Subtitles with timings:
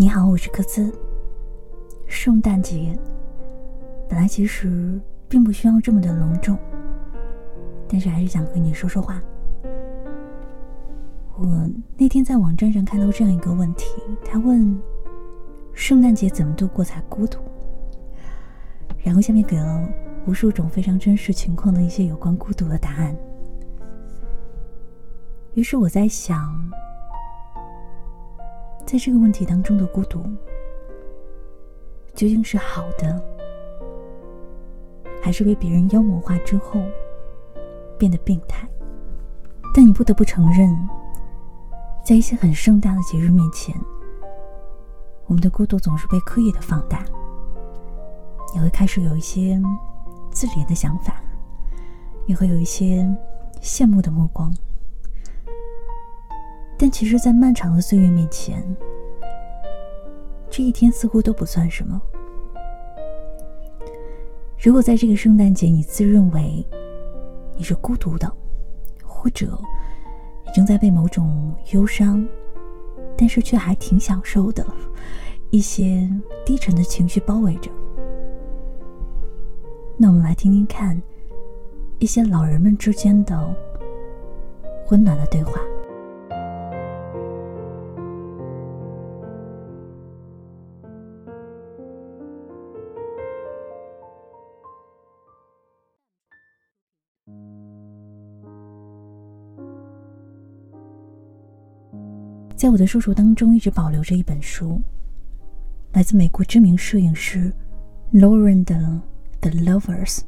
[0.00, 0.90] 你好，我是科兹。
[2.06, 2.98] 圣诞节
[4.08, 4.98] 本来其实
[5.28, 6.56] 并不需要这么的隆重，
[7.86, 9.22] 但是还是想和你说说话。
[11.36, 11.68] 我
[11.98, 14.74] 那天在网站上看到这样一个问题，他问：
[15.74, 17.38] 圣诞节怎么度过才孤独？
[19.04, 19.86] 然后下面给了
[20.26, 23.14] 无数种非常真实情况的一些有关孤独的答案。
[25.52, 26.50] 于是我在想。
[28.90, 30.20] 在这个问题当中的孤独，
[32.12, 33.22] 究竟是好的，
[35.22, 36.82] 还是被别人妖魔化之后
[37.96, 38.68] 变得病态？
[39.72, 40.76] 但你不得不承认，
[42.04, 43.72] 在一些很盛大的节日面前，
[45.26, 47.04] 我们的孤独总是被刻意的放大。
[48.52, 49.62] 你会开始有一些
[50.32, 51.22] 自怜的想法，
[52.26, 53.08] 也会有一些
[53.62, 54.52] 羡慕的目光。
[56.82, 58.64] 但其实，在漫长的岁月面前，
[60.48, 62.00] 这一天似乎都不算什么。
[64.58, 66.66] 如果在这个圣诞节，你自认为
[67.54, 68.32] 你是孤独的，
[69.04, 69.60] 或者
[70.46, 72.26] 你正在被某种忧伤，
[73.14, 74.66] 但是却还挺享受的
[75.50, 76.08] 一些
[76.46, 77.70] 低沉的情绪包围着，
[79.98, 80.98] 那我们来听听看
[81.98, 83.54] 一些老人们之间的
[84.90, 85.60] 温暖的对话。
[102.60, 104.82] 在我的书橱当中，一直保留着一本书，
[105.94, 107.50] 来自美国知名摄影师
[108.12, 108.74] Lauren 的
[109.40, 110.18] 《The Lovers》，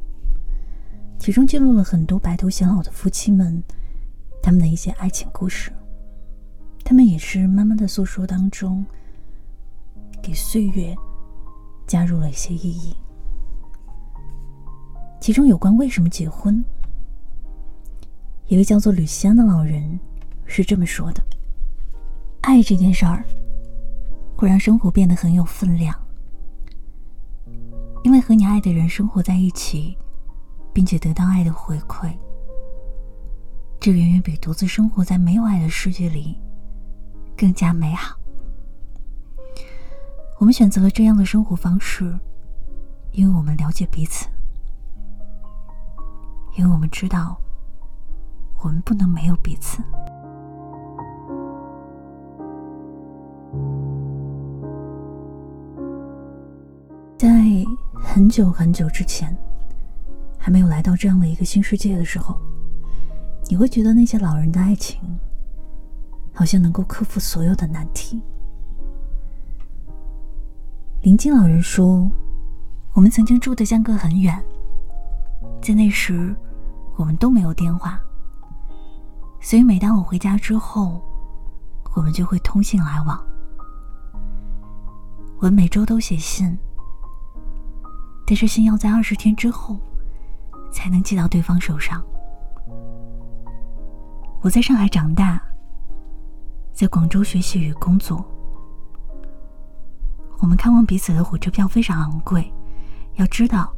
[1.19, 3.63] 其中记录了很多白头偕老的夫妻们
[4.43, 5.71] 他们的一些爱情故事。
[6.83, 8.83] 他们也是慢慢的诉说当中，
[10.23, 10.97] 给岁月
[11.87, 12.97] 加入了一些意义。
[15.21, 16.65] 其中有关为什么结婚，
[18.47, 20.01] 一位叫做吕西安的老人
[20.47, 21.23] 是这么说的。
[22.43, 23.25] 爱这件事儿，
[24.37, 25.97] 会让生活变得很有分量。
[28.03, 29.97] 因为和你爱的人生活在一起，
[30.73, 32.13] 并且得到爱的回馈，
[33.79, 36.37] 这远远比独自生活在没有爱的世界里
[37.37, 38.17] 更加美好。
[40.41, 42.19] 我们选择了这样的生活方式，
[43.13, 44.27] 因为我们了解彼此，
[46.57, 47.41] 因为我们知道，
[48.65, 49.81] 我们不能没有彼此。
[58.15, 59.35] 很久很久之前，
[60.37, 62.39] 还没有来到这样的一个新世界的时候，
[63.49, 65.01] 你会觉得那些老人的爱情，
[66.35, 68.21] 好像能够克服所有的难题。
[71.01, 72.07] 临近老人说
[72.93, 74.45] ：“我们曾经住的相隔很远，
[75.63, 76.37] 在那时，
[76.97, 77.99] 我们都没有电话，
[79.41, 81.01] 所以每当我回家之后，
[81.97, 83.19] 我们就会通信来往。
[85.39, 86.55] 我每周都写信。”
[88.33, 89.79] 但是信要在二十天之后
[90.73, 92.03] 才能寄到对方手上。
[94.41, 95.39] 我在上海长大，
[96.73, 98.25] 在广州学习与工作。
[100.39, 102.51] 我们看望彼此的火车票非常昂贵，
[103.17, 103.71] 要知道，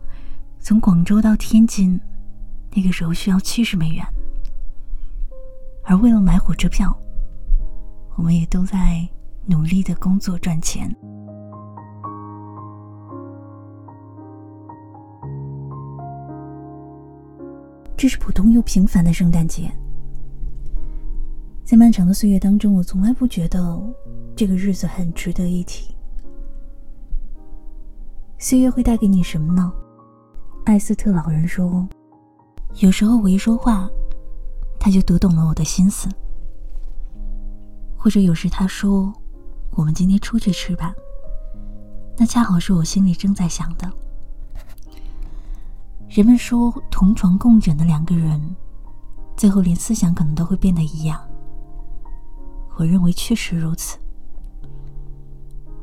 [0.60, 2.00] 从广州到天津，
[2.76, 4.06] 那个时候需要七十美元。
[5.82, 6.97] 而为了买火车票，
[8.15, 9.04] 我们也都在
[9.47, 10.88] 努力的工作赚钱。
[18.04, 19.72] 这是普通又平凡的圣诞节，
[21.65, 23.82] 在漫长的岁月当中，我从来不觉得
[24.37, 25.94] 这个日子很值得一提。
[28.38, 29.72] 岁月会带给你什么呢？
[30.66, 31.88] 艾斯特老人说
[32.82, 33.88] ：“有时候我一说话，
[34.78, 36.06] 他就读懂了我的心思；
[37.97, 39.10] 或者有时他说，
[39.71, 40.95] 我们今天出去吃吧，
[42.18, 43.91] 那恰好是我心里正在想的。”
[46.15, 48.41] 人们说，同床共枕的两个人，
[49.37, 51.21] 最后连思想可能都会变得一样。
[52.77, 53.99] 我认为确实如此。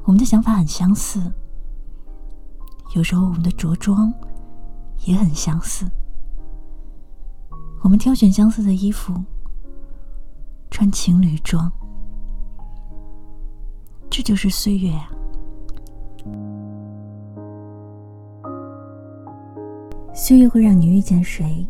[0.05, 1.21] 我们的想法很相似，
[2.95, 4.09] 有时候我们的着装
[5.03, 5.85] 也很相似。
[7.81, 9.13] 我们挑选相似的衣服，
[10.69, 11.69] 穿情侣装，
[14.09, 15.11] 这就是岁月啊。
[20.31, 21.67] 岁月会让你遇见谁？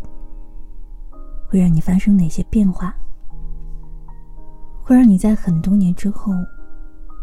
[1.49, 2.95] 会让你发生哪些变化？
[4.83, 6.31] 会让你在很多年之后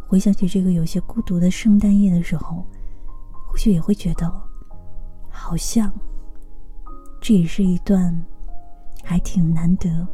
[0.08, 2.66] 回想起这个有些孤独的圣诞夜的时候，
[3.46, 4.28] 或许也会觉得，
[5.30, 5.92] 好像
[7.20, 8.12] 这也是一段
[9.04, 10.04] 还挺难得、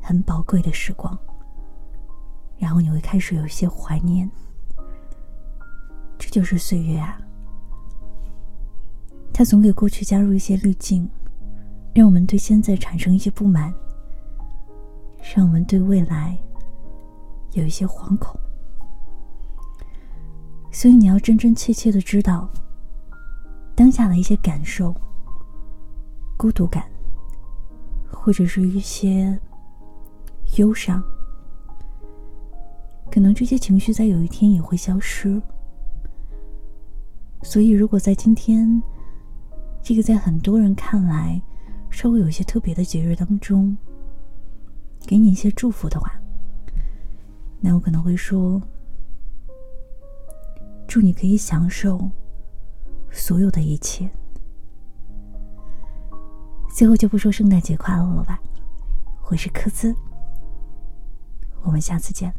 [0.00, 1.18] 很宝贵的时光。
[2.58, 4.30] 然后你会开始有些怀念，
[6.16, 7.18] 这就是岁月啊。
[9.40, 11.08] 它总给过去加入一些滤镜，
[11.94, 13.72] 让我们对现在产生一些不满，
[15.34, 16.36] 让我们对未来
[17.52, 18.38] 有一些惶恐。
[20.70, 22.46] 所以你要真真切切的知道，
[23.74, 24.94] 当下的一些感受，
[26.36, 26.84] 孤独感，
[28.12, 29.40] 或者是一些
[30.58, 31.02] 忧伤，
[33.10, 35.40] 可能这些情绪在有一天也会消失。
[37.42, 38.82] 所以，如果在今天，
[39.82, 41.40] 这个在很多人看来
[41.90, 43.76] 稍微有些特别的节日当中，
[45.06, 46.12] 给你一些祝福的话，
[47.60, 48.60] 那我可能会说。
[50.86, 52.10] 祝你可以享受
[53.12, 54.10] 所有的一切。
[56.68, 58.40] 最后就不说圣诞节快乐了吧，
[59.30, 59.94] 我是科兹，
[61.62, 62.34] 我们下次见。